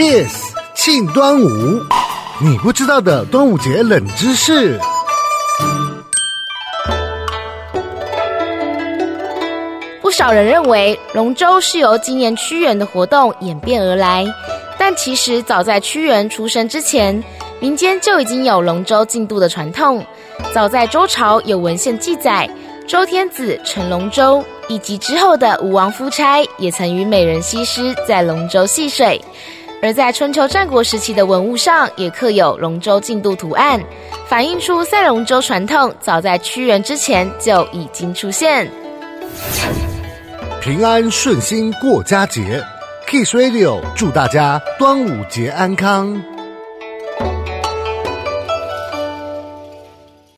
[0.00, 1.78] Kiss 庆端午，
[2.40, 4.80] 你不知道的端午节冷知识。
[10.00, 14.24] 不少人认为龙舟是由今年屈原的活动演变而来，
[14.78, 17.22] 但其实早在屈原出生之前，
[17.58, 20.02] 民间就已经有龙舟竞渡的传统。
[20.54, 22.48] 早在周朝有文献记载，
[22.88, 29.22] 周天子乘龙舟，以及之后的吴王夫差也曾与美人西施在龙舟戏水。
[29.82, 33.80] 而在春秋战国时期的文物上，也刻有龙舟进度图案，
[34.28, 38.70] 反映出赛龙舟传统早在屈原之前就已经出现。
[40.60, 42.62] 平安顺心过佳节
[43.08, 46.22] ，Kiss Radio 祝大家端午节安康。